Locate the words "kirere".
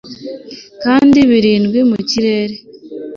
2.09-2.55